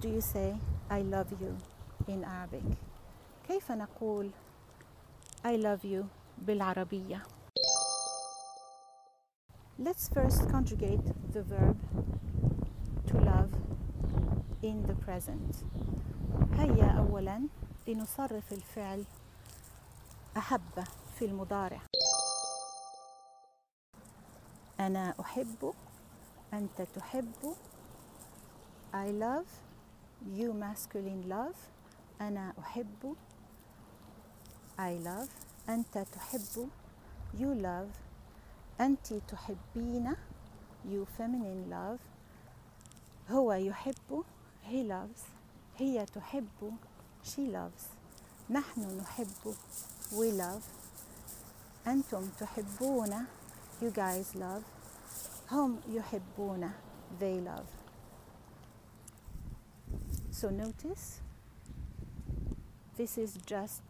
[0.00, 0.54] do you say
[0.90, 1.56] I love you
[2.08, 2.62] in Arabic
[3.48, 4.30] كيف نقول
[5.44, 6.04] I love you
[6.38, 7.22] بالعربية
[9.78, 11.76] Let's first conjugate the verb
[13.06, 13.50] to love
[14.62, 15.56] in the present
[16.52, 17.40] هيا أولا
[17.88, 19.04] لنصرف الفعل
[20.36, 20.84] أحب
[21.18, 21.80] في المضارع
[24.80, 25.72] أنا أحب
[26.52, 27.32] أنت تحب
[28.94, 29.69] I love
[30.37, 31.57] you masculine love
[32.21, 33.15] أنا أحب
[34.79, 35.29] I love
[35.69, 36.69] أنت تحب
[37.37, 37.91] you love
[38.81, 40.15] أنت تحبين
[40.85, 42.01] you feminine love
[43.31, 44.23] هو يحب
[44.71, 45.21] he loves
[45.77, 46.73] هي تحب
[47.23, 47.83] she loves
[48.49, 49.55] نحن نحب
[50.11, 50.63] we love
[51.87, 53.25] أنتم تحبون
[53.81, 54.63] you guys love
[55.51, 56.71] هم يحبون
[57.19, 57.78] they love
[60.39, 61.21] so notice
[62.97, 63.81] this is just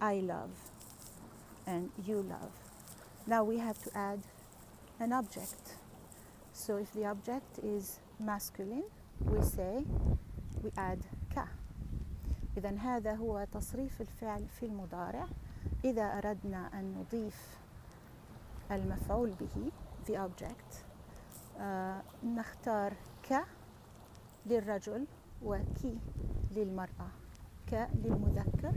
[0.00, 0.50] I love
[1.66, 2.52] and you love
[3.26, 4.20] now we have to add
[5.00, 5.76] an object
[6.52, 8.84] so if the object is masculine
[9.20, 9.84] we say
[10.62, 11.00] we add
[11.34, 11.48] ka
[12.56, 15.26] إذا هذا هو تصريف الفعل في المضارع
[15.84, 17.58] إذا أردنا أن نضيف
[18.70, 19.70] المفعول به
[20.06, 20.76] the object
[21.60, 22.92] آه نختار
[23.30, 23.44] ك
[24.46, 25.06] للرجل
[25.45, 25.97] وكي
[26.51, 27.09] للمرأة
[27.71, 28.73] ك للمذكر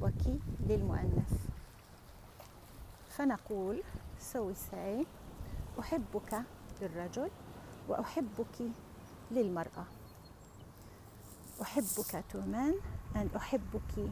[0.00, 1.32] وكي للمؤنث.
[3.08, 3.82] فنقول
[4.34, 5.06] we say
[5.80, 6.42] أحبك
[6.80, 7.30] للرجل
[7.88, 8.70] وأحبك
[9.30, 9.84] للمرأة.
[11.62, 12.74] أحبك to man
[13.14, 14.10] and أحبك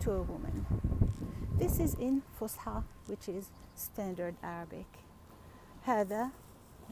[0.00, 0.66] to a woman.
[1.58, 4.86] This is in فصحى which is standard Arabic.
[5.82, 6.28] هذا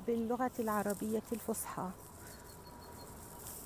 [0.07, 1.91] باللغة العربية الفصحى.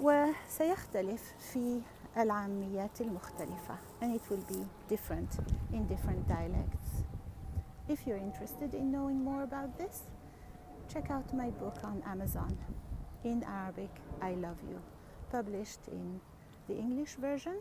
[0.02, 1.82] وسيختلف في
[2.18, 5.40] العاميات المختلفة and it will be different
[5.74, 7.04] in different dialects.
[7.88, 10.04] If you're interested in knowing more about this,
[10.92, 12.58] check out my book on Amazon
[13.24, 13.90] in Arabic,
[14.22, 14.80] I Love You,
[15.32, 16.20] published in
[16.68, 17.58] the English version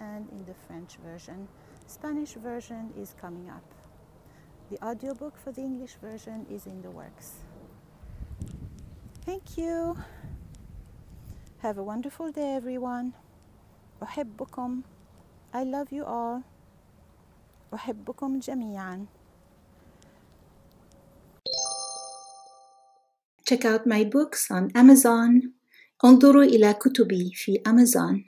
[0.00, 1.48] and in the French version.
[1.86, 3.64] Spanish version is coming up.
[4.70, 7.32] The audiobook for the English version is in the works.
[9.24, 9.96] Thank you.
[11.62, 13.12] Have a wonderful day, everyone.
[14.02, 14.82] أحبكم.
[15.54, 16.42] I love you all.
[17.74, 19.06] أحبكم جميعا.
[23.50, 25.50] Check out my books on Amazon.
[26.04, 28.24] انظروا إلى كتبي في Amazon.